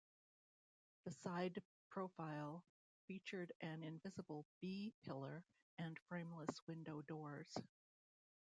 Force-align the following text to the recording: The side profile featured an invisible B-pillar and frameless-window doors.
The 1.03 1.11
side 1.11 1.61
profile 1.91 2.65
featured 3.05 3.53
an 3.61 3.83
invisible 3.83 4.47
B-pillar 4.59 5.45
and 5.77 5.99
frameless-window 6.07 7.03
doors. 7.03 7.53